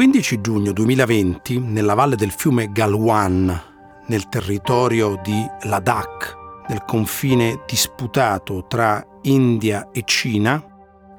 [0.00, 3.62] 15 giugno 2020, nella valle del fiume Galwan,
[4.06, 6.36] nel territorio di Ladakh,
[6.68, 10.64] nel confine disputato tra India e Cina,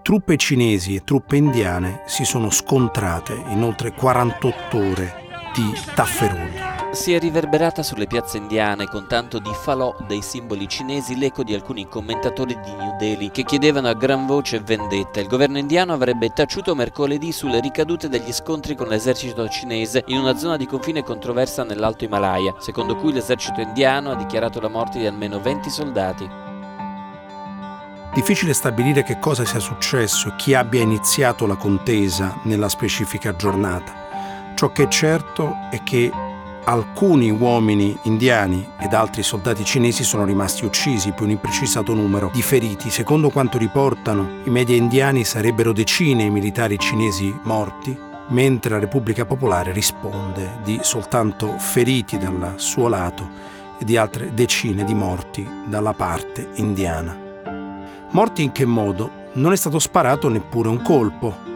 [0.02, 7.14] truppe cinesi e truppe indiane si sono scontrate in oltre 48 ore di tafferugli si
[7.14, 11.87] è riverberata sulle piazze indiane con tanto di falò dei simboli cinesi l'eco di alcuni
[11.87, 15.21] commentatori di New Delhi che chiedevano a gran voce vendetta.
[15.21, 20.36] Il governo indiano avrebbe taciuto mercoledì sulle ricadute degli scontri con l'esercito cinese in una
[20.36, 25.06] zona di confine controversa nell'Alto Himalaya, secondo cui l'esercito indiano ha dichiarato la morte di
[25.06, 26.29] almeno 20 soldati.
[28.14, 34.11] Difficile stabilire che cosa sia successo e chi abbia iniziato la contesa nella specifica giornata.
[34.61, 36.11] Ciò che è certo è che
[36.66, 42.44] alcuni uomini indiani ed altri soldati cinesi sono rimasti uccisi, più un imprecisato numero di
[42.44, 42.92] feriti.
[42.92, 49.26] Secondo quanto riportano i media indiani sarebbero decine i militari cinesi morti, mentre la Repubblica
[49.26, 53.28] Popolare risponde di soltanto feriti dal suo lato
[53.80, 57.17] e di altre decine di morti dalla parte indiana.
[58.12, 59.09] Morti in che modo?
[59.34, 61.50] Non è stato sparato neppure un colpo,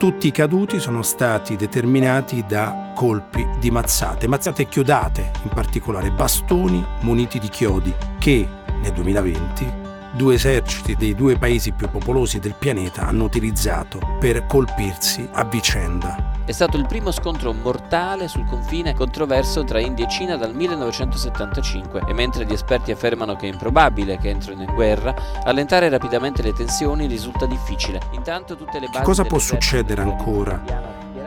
[0.00, 6.82] tutti i caduti sono stati determinati da colpi di mazzate, mazzate chiodate, in particolare bastoni
[7.00, 8.48] muniti di chiodi, che
[8.80, 9.72] nel 2020
[10.16, 16.29] due eserciti dei due paesi più popolosi del pianeta hanno utilizzato per colpirsi a vicenda.
[16.50, 22.02] È stato il primo scontro mortale sul confine controverso tra India e Cina dal 1975
[22.08, 26.52] e mentre gli esperti affermano che è improbabile che entrino in guerra, allentare rapidamente le
[26.52, 28.00] tensioni risulta difficile.
[28.14, 30.60] Intanto tutte le basi Che cosa può succedere ancora?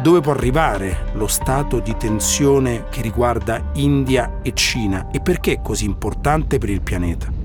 [0.02, 5.62] Dove può arrivare lo stato di tensione che riguarda India e Cina e perché è
[5.62, 7.43] così importante per il pianeta?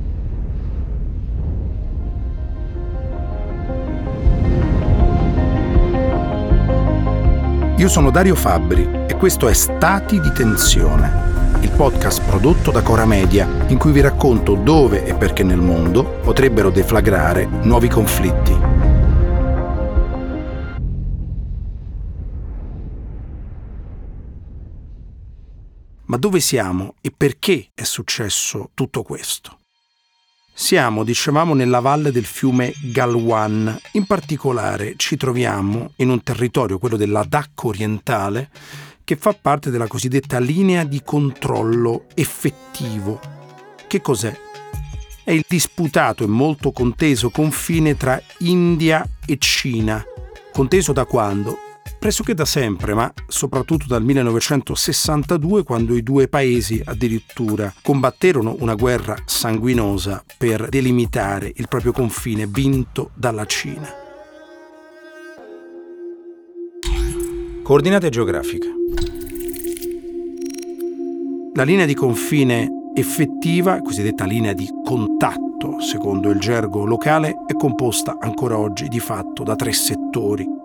[7.78, 13.06] Io sono Dario Fabbri e questo è Stati di Tensione, il podcast prodotto da Cora
[13.06, 18.52] Media in cui vi racconto dove e perché nel mondo potrebbero deflagrare nuovi conflitti.
[26.06, 29.57] Ma dove siamo e perché è successo tutto questo?
[30.60, 33.78] Siamo, dicevamo, nella valle del fiume Galwan.
[33.92, 38.50] In particolare ci troviamo in un territorio, quello della Ladakh orientale,
[39.04, 43.20] che fa parte della cosiddetta linea di controllo effettivo.
[43.86, 44.36] Che cos'è?
[45.22, 50.04] È il disputato e molto conteso confine tra India e Cina.
[50.52, 51.67] Conteso da quando?
[51.98, 59.16] Pressoché da sempre, ma soprattutto dal 1962 quando i due paesi addirittura combatterono una guerra
[59.24, 63.88] sanguinosa per delimitare il proprio confine vinto dalla Cina.
[67.62, 68.68] Coordinate geografiche.
[71.54, 78.16] La linea di confine effettiva, cosiddetta linea di contatto, secondo il gergo locale, è composta
[78.20, 80.57] ancora oggi di fatto da tre settori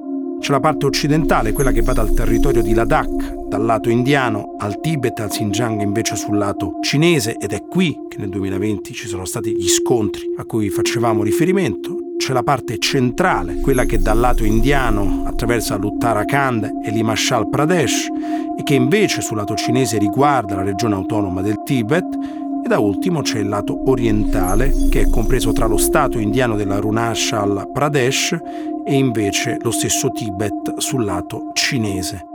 [0.43, 4.81] c'è la parte occidentale, quella che va dal territorio di Ladakh, dal lato indiano, al
[4.81, 9.23] Tibet, al Xinjiang invece sul lato cinese ed è qui che nel 2020 ci sono
[9.23, 11.95] stati gli scontri a cui facevamo riferimento.
[12.17, 18.09] C'è la parte centrale, quella che dal lato indiano attraversa l'Uttarakhand e l'Himachal Pradesh
[18.59, 22.03] e che invece sul lato cinese riguarda la regione autonoma del Tibet
[22.63, 27.69] e da ultimo c'è il lato orientale, che è compreso tra lo stato indiano dell'Arunachal
[27.73, 28.37] Pradesh
[28.85, 32.25] e invece lo stesso Tibet sul lato cinese.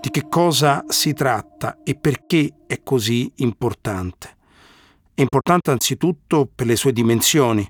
[0.00, 4.34] Di che cosa si tratta e perché è così importante?
[5.14, 7.66] È importante anzitutto per le sue dimensioni.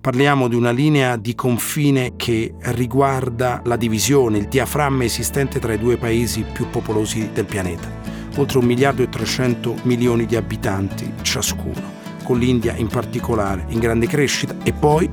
[0.00, 5.78] Parliamo di una linea di confine che riguarda la divisione, il diaframma esistente tra i
[5.78, 11.94] due paesi più popolosi del pianeta oltre un miliardo e 300 milioni di abitanti ciascuno,
[12.22, 14.54] con l'India in particolare in grande crescita.
[14.62, 15.10] E poi,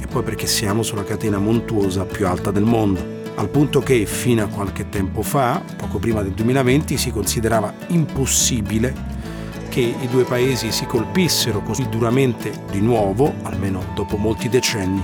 [0.00, 4.42] e poi perché siamo sulla catena montuosa più alta del mondo, al punto che fino
[4.42, 9.18] a qualche tempo fa, poco prima del 2020, si considerava impossibile
[9.70, 15.02] che i due paesi si colpissero così duramente di nuovo, almeno dopo molti decenni,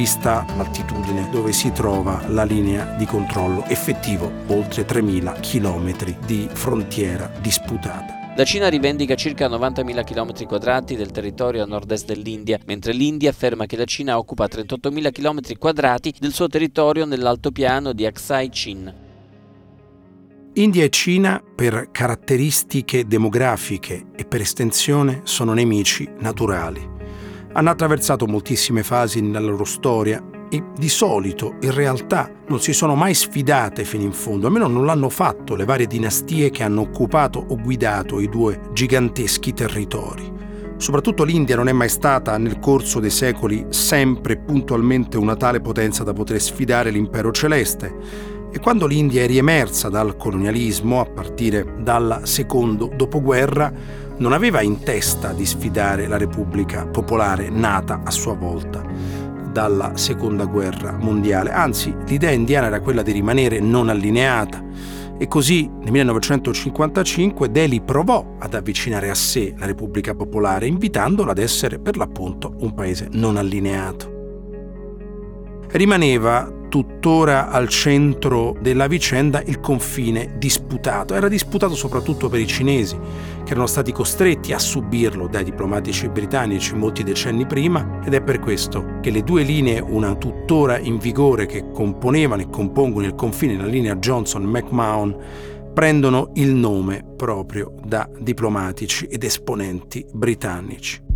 [0.00, 7.30] vista l'altitudine dove si trova la linea di controllo effettivo, oltre 3.000 km di frontiera
[7.38, 8.32] disputata.
[8.34, 13.76] La Cina rivendica circa 90.000 km del territorio a nord-est dell'India, mentre l'India afferma che
[13.76, 15.40] la Cina occupa 38.000 km
[16.18, 18.94] del suo territorio nell'altopiano di Aksai Chin.
[20.54, 26.99] India e Cina, per caratteristiche demografiche e per estensione, sono nemici naturali
[27.52, 32.96] hanno attraversato moltissime fasi nella loro storia, e di solito in realtà non si sono
[32.96, 37.44] mai sfidate fino in fondo, almeno non l'hanno fatto le varie dinastie che hanno occupato
[37.48, 40.38] o guidato i due giganteschi territori.
[40.76, 46.02] Soprattutto l'India non è mai stata nel corso dei secoli sempre puntualmente una tale potenza
[46.04, 48.48] da poter sfidare l'impero celeste.
[48.50, 53.72] E quando l'India è riemersa dal colonialismo, a partire dal secondo dopoguerra,
[54.20, 58.82] non aveva in testa di sfidare la Repubblica Popolare nata a sua volta
[59.50, 61.50] dalla seconda guerra mondiale.
[61.50, 64.62] Anzi, l'idea indiana era quella di rimanere non allineata
[65.18, 71.38] e così nel 1955 Delhi provò ad avvicinare a sé la Repubblica Popolare, invitandola ad
[71.38, 74.09] essere per l'appunto un paese non allineato.
[75.72, 81.14] Rimaneva tuttora al centro della vicenda il confine disputato.
[81.14, 82.98] Era disputato soprattutto per i cinesi,
[83.44, 88.40] che erano stati costretti a subirlo dai diplomatici britannici molti decenni prima ed è per
[88.40, 93.56] questo che le due linee, una tuttora in vigore che componevano e compongono il confine,
[93.56, 95.16] la linea Johnson-McMahon,
[95.72, 101.09] prendono il nome proprio da diplomatici ed esponenti britannici.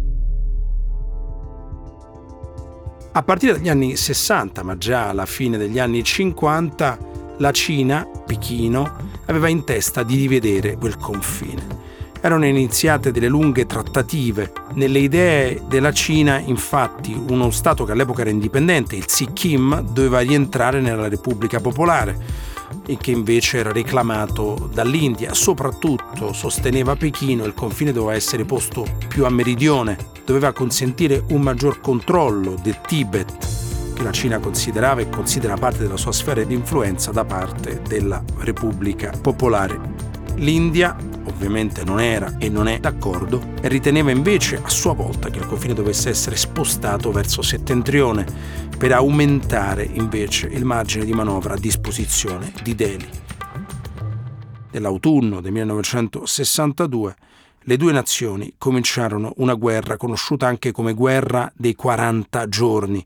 [3.16, 6.98] A partire dagli anni 60, ma già alla fine degli anni 50,
[7.38, 8.96] la Cina, Pechino,
[9.26, 11.64] aveva in testa di rivedere quel confine.
[12.20, 14.50] Erano iniziate delle lunghe trattative.
[14.72, 20.80] Nelle idee della Cina, infatti, uno Stato che all'epoca era indipendente, il Sikkim, doveva rientrare
[20.80, 22.52] nella Repubblica Popolare
[22.86, 25.34] e che invece era reclamato dall'India.
[25.34, 31.80] Soprattutto, sosteneva Pechino, il confine doveva essere posto più a meridione, doveva consentire un maggior
[31.80, 37.10] controllo del Tibet, che la Cina considerava e considera parte della sua sfera di influenza
[37.12, 39.93] da parte della Repubblica Popolare.
[40.44, 40.94] L'India
[41.24, 45.46] ovviamente non era e non è d'accordo e riteneva invece a sua volta che il
[45.46, 48.26] confine dovesse essere spostato verso settentrione
[48.76, 53.08] per aumentare invece il margine di manovra a disposizione di Delhi.
[54.72, 57.16] Nell'autunno del 1962
[57.60, 63.02] le due nazioni cominciarono una guerra conosciuta anche come guerra dei 40 giorni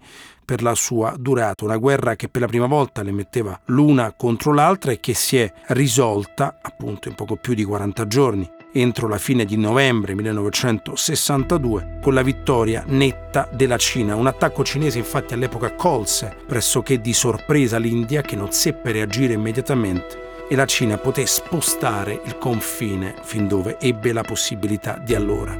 [0.48, 4.54] per la sua durata, una guerra che per la prima volta le metteva l'una contro
[4.54, 9.18] l'altra e che si è risolta appunto in poco più di 40 giorni entro la
[9.18, 14.14] fine di novembre 1962 con la vittoria netta della Cina.
[14.14, 20.46] Un attacco cinese infatti all'epoca colse pressoché di sorpresa l'India che non seppe reagire immediatamente
[20.48, 25.54] e la Cina poté spostare il confine fin dove ebbe la possibilità di allora.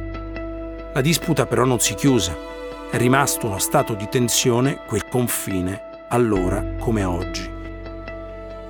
[0.94, 2.56] La disputa però non si chiuse,
[2.90, 7.56] è rimasto uno stato di tensione quel confine allora come oggi.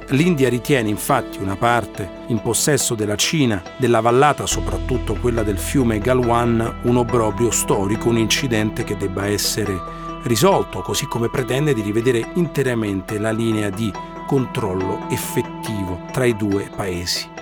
[0.08, 5.98] L'India ritiene infatti una parte in possesso della Cina, della vallata, soprattutto quella del fiume
[5.98, 9.78] Galwan, un obbrobrio storico, un incidente che debba essere
[10.24, 13.92] risolto, così come pretende di rivedere interamente la linea di
[14.26, 17.37] controllo effettivo tra i due paesi.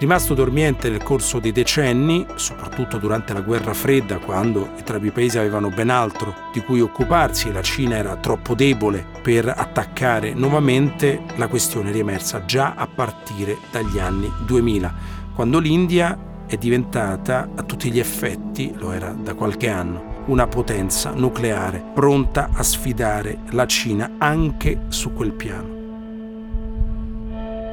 [0.00, 5.36] Rimasto dormiente nel corso dei decenni, soprattutto durante la guerra fredda, quando i due paesi
[5.36, 11.20] avevano ben altro di cui occuparsi e la Cina era troppo debole per attaccare nuovamente,
[11.36, 14.94] la questione è riemersa già a partire dagli anni 2000,
[15.34, 21.10] quando l'India è diventata a tutti gli effetti, lo era da qualche anno, una potenza
[21.10, 25.79] nucleare pronta a sfidare la Cina anche su quel piano.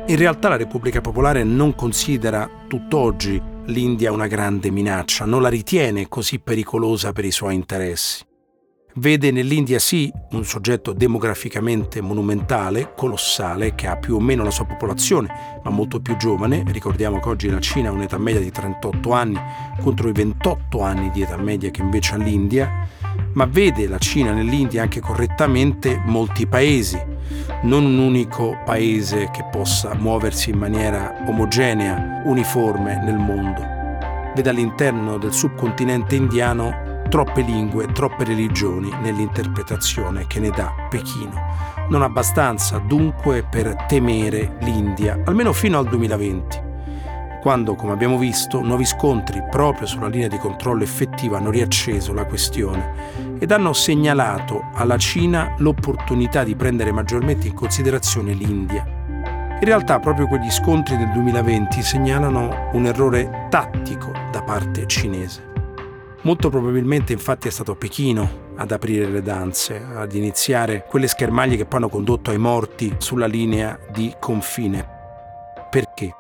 [0.10, 6.08] In realtà la Repubblica Popolare non considera tutt'oggi l'India una grande minaccia, non la ritiene
[6.08, 8.24] così pericolosa per i suoi interessi.
[8.96, 14.64] Vede nell'India sì un soggetto demograficamente monumentale, colossale, che ha più o meno la sua
[14.64, 16.64] popolazione, ma molto più giovane.
[16.66, 19.38] Ricordiamo che oggi la Cina ha un'età media di 38 anni
[19.82, 22.88] contro i 28 anni di età media che invece ha l'India,
[23.34, 26.98] ma vede la Cina nell'India anche correttamente molti paesi,
[27.64, 33.62] non un unico paese che possa muoversi in maniera omogenea, uniforme nel mondo.
[34.36, 41.34] Vede all'interno del subcontinente indiano troppe lingue, troppe religioni nell'interpretazione che ne dà Pechino.
[41.90, 46.67] Non abbastanza dunque per temere l'India, almeno fino al 2020
[47.48, 52.26] quando, come abbiamo visto, nuovi scontri proprio sulla linea di controllo effettiva hanno riacceso la
[52.26, 58.86] questione ed hanno segnalato alla Cina l'opportunità di prendere maggiormente in considerazione l'India.
[58.86, 65.50] In realtà proprio quegli scontri del 2020 segnalano un errore tattico da parte cinese.
[66.24, 71.64] Molto probabilmente infatti è stato Pechino ad aprire le danze, ad iniziare quelle schermaglie che
[71.64, 74.86] poi hanno condotto ai morti sulla linea di confine.
[75.70, 76.14] Perché?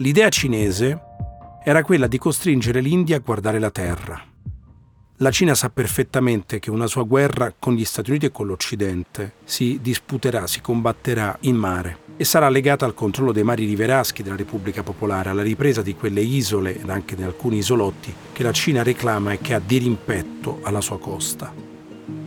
[0.00, 1.00] L'idea cinese
[1.64, 4.22] era quella di costringere l'India a guardare la terra.
[5.16, 9.36] La Cina sa perfettamente che una sua guerra con gli Stati Uniti e con l'Occidente
[9.44, 14.36] si disputerà, si combatterà in mare e sarà legata al controllo dei mari riveraschi della
[14.36, 18.82] Repubblica Popolare, alla ripresa di quelle isole ed anche di alcuni isolotti che la Cina
[18.82, 21.50] reclama e che ha dirimpetto alla sua costa.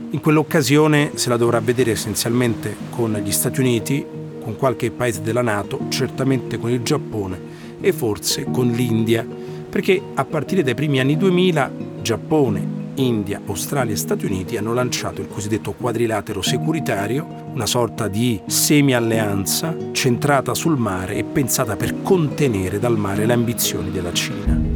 [0.10, 4.04] In quell'occasione se la dovrà vedere essenzialmente con gli Stati Uniti,
[4.42, 7.49] con qualche paese della Nato, certamente con il Giappone
[7.82, 9.26] e forse con l'India,
[9.70, 11.72] perché a partire dai primi anni 2000
[12.02, 18.40] Giappone, India, Australia e Stati Uniti hanno lanciato il cosiddetto quadrilatero securitario, una sorta di
[18.46, 24.69] semi-alleanza centrata sul mare e pensata per contenere dal mare le ambizioni della Cina.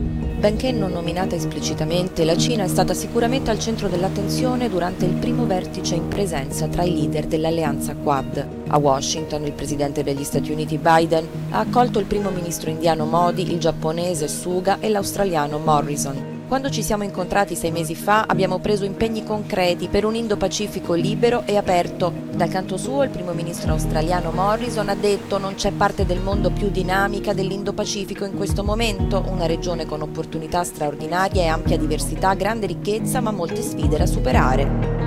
[0.44, 5.46] Benché non nominata esplicitamente, la Cina è stata sicuramente al centro dell'attenzione durante il primo
[5.46, 8.46] vertice in presenza tra i leader dell'alleanza Quad.
[8.68, 13.50] A Washington il presidente degli Stati Uniti Biden ha accolto il primo ministro indiano Modi,
[13.50, 16.43] il giapponese Suga e l'australiano Morrison.
[16.54, 21.48] Quando ci siamo incontrati sei mesi fa abbiamo preso impegni concreti per un Indo-Pacifico libero
[21.48, 22.14] e aperto.
[22.32, 26.52] Dal canto suo il primo ministro australiano Morrison ha detto non c'è parte del mondo
[26.52, 32.68] più dinamica dell'Indo-Pacifico in questo momento, una regione con opportunità straordinarie e ampia diversità, grande
[32.68, 35.02] ricchezza ma molte sfide da superare.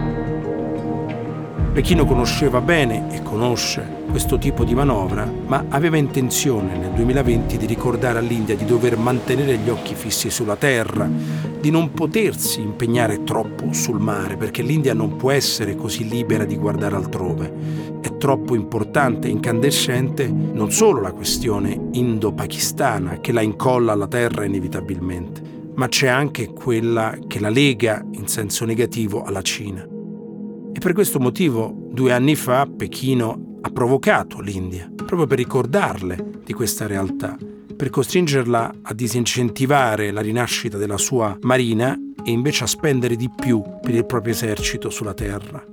[1.73, 7.67] Pechino conosceva bene e conosce questo tipo di manovra, ma aveva intenzione nel 2020 di
[7.67, 13.75] ricordare all'India di dover mantenere gli occhi fissi sulla terra, di non potersi impegnare troppo
[13.75, 17.53] sul mare, perché l'India non può essere così libera di guardare altrove.
[18.01, 24.47] È troppo importante e incandescente non solo la questione indo-pakistana che la incolla alla terra
[24.47, 25.43] inevitabilmente,
[25.75, 29.83] ma c'è anche quella che la lega in senso negativo alla Cina.
[29.83, 36.53] E per questo motivo, due anni fa, Pechino ha provocato l'India, proprio per ricordarle di
[36.53, 37.37] questa realtà,
[37.77, 43.61] per costringerla a disincentivare la rinascita della sua marina e invece a spendere di più
[43.83, 45.65] per il proprio esercito sulla terra.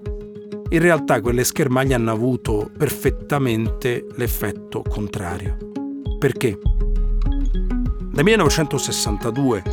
[0.70, 5.56] In realtà quelle schermaglie hanno avuto perfettamente l'effetto contrario.
[6.18, 6.58] Perché?
[8.12, 9.64] Dal 1962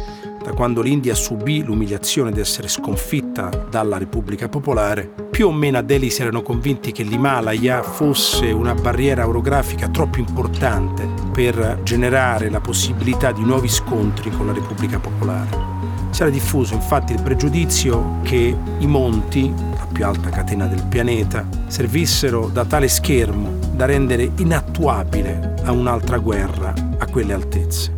[0.42, 5.82] da quando l'India subì l'umiliazione di essere sconfitta dalla Repubblica Popolare, più o meno a
[5.82, 12.61] Delhi si erano convinti che l'Himalaya fosse una barriera orografica troppo importante per generare la
[12.61, 15.78] possibilità di nuovi scontri con la Repubblica Popolare.
[16.11, 21.47] Si era diffuso infatti il pregiudizio che i monti, la più alta catena del pianeta,
[21.66, 27.94] servissero da tale schermo da rendere inattuabile a un'altra guerra a quelle altezze,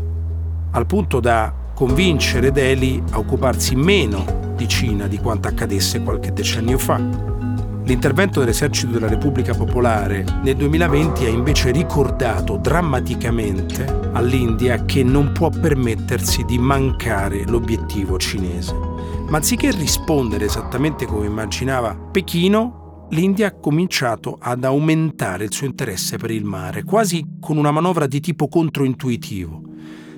[0.72, 6.78] al punto da convincere Delhi a occuparsi meno di Cina di quanto accadesse qualche decennio
[6.78, 7.30] fa.
[7.84, 15.50] L'intervento dell'esercito della Repubblica Popolare nel 2020 ha invece ricordato drammaticamente all'India che non può
[15.50, 18.72] permettersi di mancare l'obiettivo cinese.
[19.28, 26.18] Ma anziché rispondere esattamente come immaginava Pechino, l'India ha cominciato ad aumentare il suo interesse
[26.18, 29.70] per il mare, quasi con una manovra di tipo controintuitivo.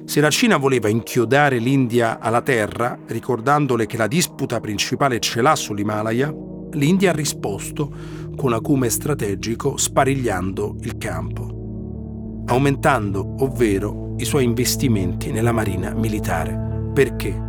[0.06, 5.56] Se la Cina voleva inchiodare l'India alla terra, ricordandole che la disputa principale ce l'ha
[5.56, 6.32] sull'Himalaya,
[6.73, 7.90] l'India ha risposto
[8.37, 16.90] con acume strategico sparigliando il campo, aumentando, ovvero, i suoi investimenti nella marina militare.
[16.92, 17.42] Perché?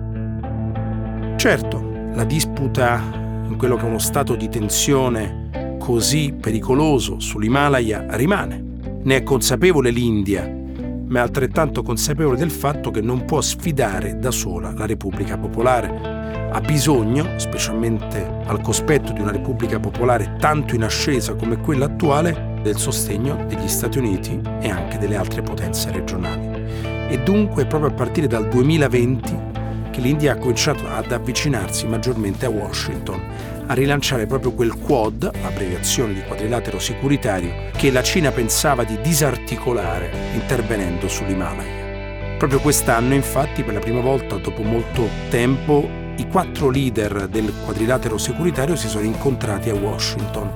[1.35, 3.01] Certo, la disputa
[3.47, 8.63] in quello che è uno stato di tensione così pericoloso sull'Himalaya rimane.
[9.03, 10.63] Ne è consapevole l'India
[11.07, 16.50] ma è altrettanto consapevole del fatto che non può sfidare da sola la Repubblica Popolare.
[16.51, 22.53] Ha bisogno, specialmente al cospetto di una Repubblica Popolare tanto in ascesa come quella attuale,
[22.65, 26.63] del sostegno degli Stati Uniti e anche delle altre potenze regionali.
[27.07, 29.53] E dunque è proprio a partire dal 2020
[29.91, 33.21] che l'India ha cominciato ad avvicinarsi maggiormente a Washington,
[33.67, 40.12] a rilanciare proprio quel Quad, abbreviazione di quadrilatero securitario, che la Cina pensava di disarticolare
[40.34, 42.38] intervenendo sull'Himalaya.
[42.38, 48.17] Proprio quest'anno, infatti, per la prima volta dopo molto tempo, i quattro leader del quadrilatero
[48.17, 50.51] securitario si sono incontrati a Washington.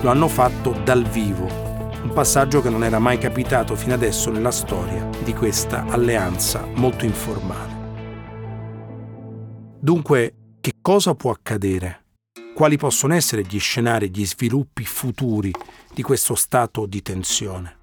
[0.00, 1.44] Lo hanno fatto dal vivo,
[2.02, 7.04] un passaggio che non era mai capitato fino adesso nella storia di questa alleanza molto
[7.04, 7.74] informale.
[9.80, 12.05] Dunque, che cosa può accadere?
[12.56, 15.52] Quali possono essere gli scenari, gli sviluppi futuri
[15.92, 17.76] di questo stato di tensione?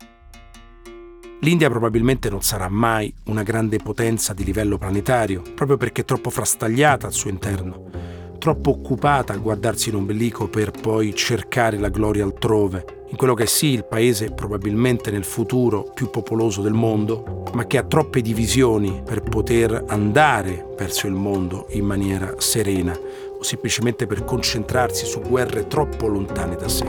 [1.42, 6.32] L'India probabilmente non sarà mai una grande potenza di livello planetario, proprio perché è troppo
[6.32, 7.92] frastagliata al suo interno,
[8.40, 13.44] troppo occupata a guardarsi in ombelico per poi cercare la gloria altrove, in quello che
[13.44, 18.22] è sì il paese probabilmente nel futuro più popoloso del mondo, ma che ha troppe
[18.22, 22.98] divisioni per poter andare verso il mondo in maniera serena
[23.44, 26.86] semplicemente per concentrarsi su guerre troppo lontane da sé.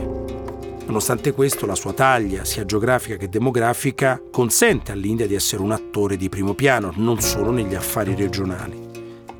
[0.85, 6.15] Nonostante questo, la sua taglia, sia geografica che demografica, consente all'India di essere un attore
[6.15, 8.83] di primo piano, non solo negli affari regionali.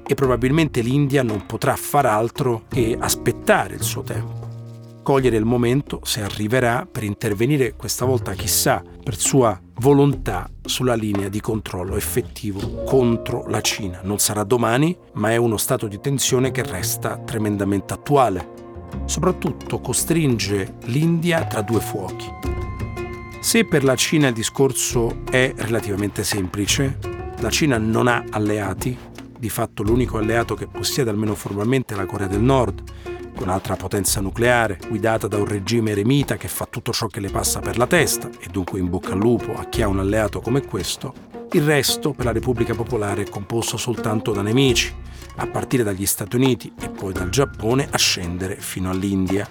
[0.08, 4.45] E probabilmente l'India non potrà far altro che aspettare il suo tempo
[5.06, 11.30] cogliere il momento, se arriverà, per intervenire questa volta chissà per sua volontà sulla linea
[11.30, 14.00] di controllo effettivo contro la Cina.
[14.02, 18.50] Non sarà domani, ma è uno stato di tensione che resta tremendamente attuale.
[19.06, 22.26] Soprattutto costringe l'India tra due fuochi.
[23.42, 26.98] Se per la Cina il discorso è relativamente semplice,
[27.42, 28.98] la Cina non ha alleati,
[29.38, 32.82] di fatto l'unico alleato che possiede almeno formalmente è la Corea del Nord,
[33.44, 37.60] un'altra potenza nucleare guidata da un regime eremita che fa tutto ciò che le passa
[37.60, 40.66] per la testa, e dunque in bocca al lupo a chi ha un alleato come
[40.66, 41.14] questo,
[41.52, 44.94] il resto per la Repubblica Popolare è composto soltanto da nemici,
[45.38, 49.48] a partire dagli Stati Uniti e poi dal Giappone a scendere fino all'India.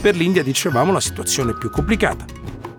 [0.00, 2.24] Per l'India, dicevamo, la situazione è più complicata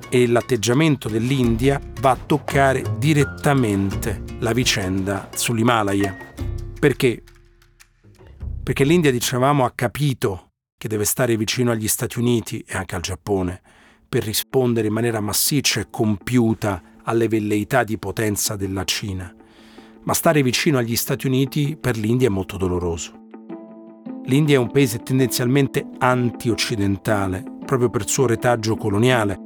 [0.10, 6.16] e l'atteggiamento dell'India va a toccare direttamente la vicenda sull'Himalaya.
[6.80, 7.24] Perché?
[8.64, 13.02] Perché l'India, dicevamo, ha capito che deve stare vicino agli Stati Uniti e anche al
[13.02, 13.62] Giappone
[14.08, 19.34] per rispondere in maniera massiccia e compiuta alle velleità di potenza della Cina.
[20.04, 23.22] Ma stare vicino agli Stati Uniti per l'India è molto doloroso.
[24.26, 29.38] L'India è un paese tendenzialmente anti-occidentale, proprio per il suo retaggio coloniale.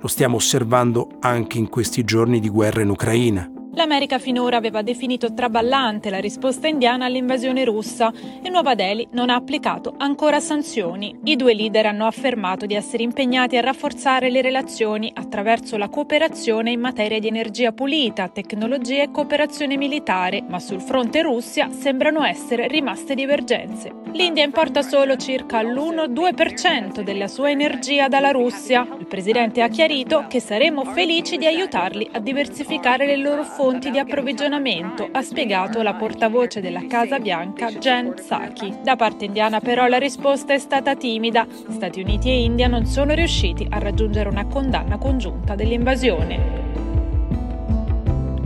[0.00, 3.53] Lo stiamo osservando anche in questi giorni di guerra in Ucraina.
[3.76, 9.34] L'America finora aveva definito traballante la risposta indiana all'invasione russa e Nuova Delhi non ha
[9.34, 11.18] applicato ancora sanzioni.
[11.24, 16.70] I due leader hanno affermato di essere impegnati a rafforzare le relazioni attraverso la cooperazione
[16.70, 22.68] in materia di energia pulita, tecnologia e cooperazione militare, ma sul fronte Russia sembrano essere
[22.68, 24.03] rimaste divergenze.
[24.14, 28.86] L'India importa solo circa l'1-2% della sua energia dalla Russia.
[28.96, 33.98] Il presidente ha chiarito che saremo felici di aiutarli a diversificare le loro fonti di
[33.98, 38.76] approvvigionamento, ha spiegato la portavoce della Casa Bianca Jen Psaki.
[38.84, 41.44] Da parte indiana però la risposta è stata timida.
[41.70, 46.62] Stati Uniti e India non sono riusciti a raggiungere una condanna congiunta dell'invasione.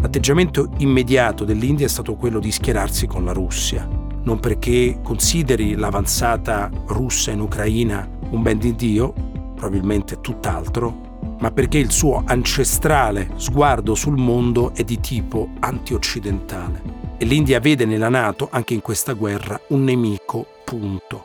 [0.01, 3.87] L'atteggiamento immediato dell'India è stato quello di schierarsi con la Russia,
[4.29, 9.15] non perché consideri l'avanzata russa in Ucraina un ben di Dio,
[9.55, 16.97] probabilmente tutt'altro, ma perché il suo ancestrale sguardo sul mondo è di tipo antioccidentale.
[17.17, 21.25] E l'India vede nella Nato, anche in questa guerra, un nemico, punto.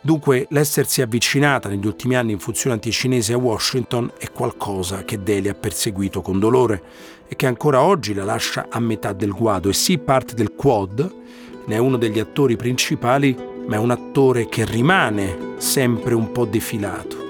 [0.00, 5.48] Dunque l'essersi avvicinata negli ultimi anni in funzione anticinese a Washington è qualcosa che Delhi
[5.48, 6.82] ha perseguito con dolore
[7.26, 9.68] e che ancora oggi la lascia a metà del guado.
[9.68, 11.22] E sì, parte del Quad,
[11.66, 16.44] ne è uno degli attori principali, ma è un attore che rimane sempre un po'
[16.44, 17.22] defilato.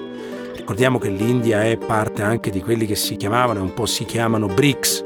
[0.55, 4.03] Ricordiamo che l'India è parte anche di quelli che si chiamavano e un po' si
[4.03, 5.03] chiamano BRICS.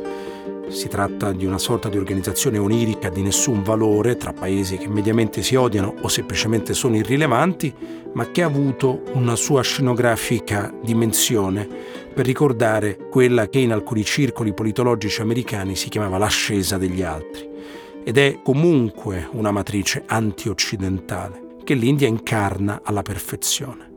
[0.69, 5.41] Si tratta di una sorta di organizzazione onirica di nessun valore tra paesi che mediamente
[5.41, 7.73] si odiano o semplicemente sono irrilevanti,
[8.13, 11.67] ma che ha avuto una sua scenografica dimensione
[12.13, 17.48] per ricordare quella che in alcuni circoli politologici americani si chiamava l'ascesa degli altri.
[18.09, 23.91] Ed è comunque una matrice anti-occidentale che l'India incarna alla perfezione.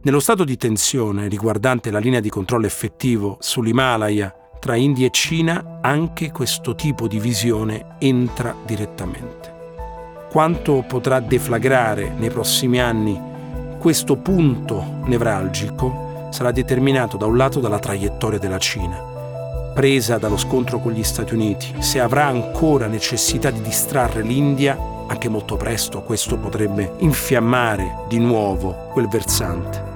[0.00, 5.80] Nello stato di tensione riguardante la linea di controllo effettivo sull'Himalaya tra India e Cina,
[5.82, 9.52] anche questo tipo di visione entra direttamente.
[10.30, 13.20] Quanto potrà deflagrare nei prossimi anni
[13.78, 19.11] questo punto nevralgico sarà determinato da un lato dalla traiettoria della Cina,
[19.72, 25.28] presa dallo scontro con gli Stati Uniti, se avrà ancora necessità di distrarre l'India, anche
[25.28, 29.90] molto presto questo potrebbe infiammare di nuovo quel versante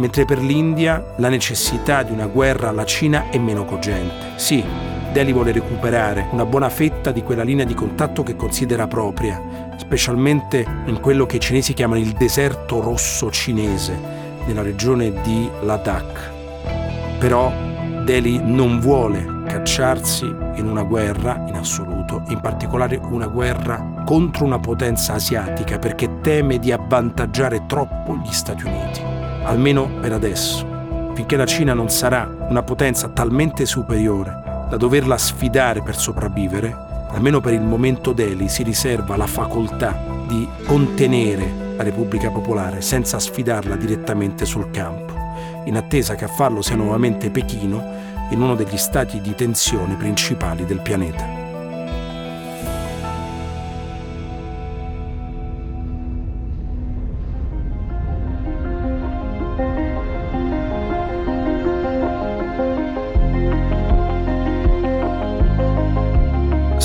[0.00, 4.32] mentre per l'India la necessità di una guerra alla Cina è meno cogente.
[4.36, 4.64] Sì,
[5.12, 10.66] Delhi vuole recuperare una buona fetta di quella linea di contatto che considera propria, specialmente
[10.86, 13.98] in quello che i cinesi chiamano il deserto rosso cinese,
[14.46, 16.30] nella regione di Ladakh.
[17.18, 17.52] Però
[18.10, 24.58] Delhi non vuole cacciarsi in una guerra in assoluto, in particolare una guerra contro una
[24.58, 29.00] potenza asiatica perché teme di avvantaggiare troppo gli Stati Uniti.
[29.44, 35.80] Almeno per adesso, finché la Cina non sarà una potenza talmente superiore da doverla sfidare
[35.80, 36.74] per sopravvivere,
[37.10, 39.96] almeno per il momento Delhi si riserva la facoltà
[40.26, 45.19] di contenere la Repubblica Popolare senza sfidarla direttamente sul campo,
[45.64, 47.82] in attesa che a farlo sia nuovamente Pechino
[48.30, 51.39] in uno degli stati di tensione principali del pianeta.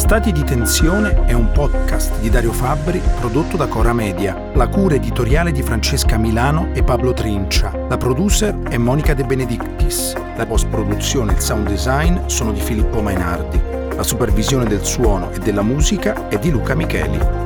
[0.06, 4.52] Stati di tensione è un podcast di Dario Fabbri prodotto da Cora Media.
[4.54, 7.72] La cura editoriale di Francesca Milano e Pablo Trincia.
[7.90, 10.14] La producer è Monica De Benedictis.
[10.38, 13.60] La post-produzione e il sound design sono di Filippo Mainardi.
[13.96, 17.45] La supervisione del suono e della musica è di Luca Micheli.